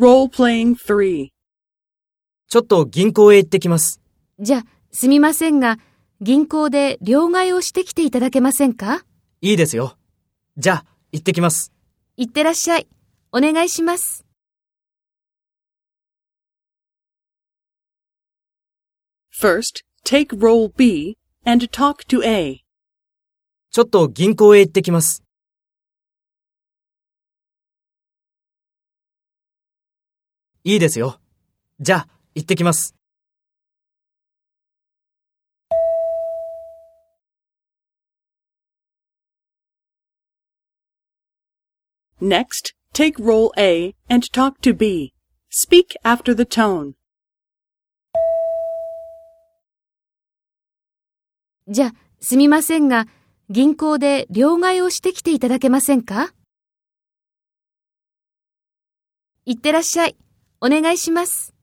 [0.00, 1.30] Role-playing 3.
[2.48, 4.00] ちょっと銀行へ行ってきます。
[4.38, 5.78] じゃ、すみませんが、
[6.20, 9.04] 銀行で両替をしてきていただけませんか？
[9.40, 9.96] いいですよ。
[10.56, 11.72] じゃあ、行ってきます。
[12.16, 12.86] いってらっしゃい。
[13.32, 14.24] お願いします。
[19.36, 22.60] First, take role B and talk to A.
[23.72, 25.24] ちょっと銀行へ行ってきます。
[30.64, 31.20] いいですよ。
[31.80, 32.94] じゃあ、行ってきます。
[42.20, 45.14] Next, take role A and talk to B.
[45.50, 46.94] Speak after the tone.
[51.68, 53.06] じゃ、すみませんが、
[53.48, 56.34] 銀行で両替をしてきていただけませんか？
[59.46, 60.16] いってらっしゃい。
[60.60, 61.57] お願いします。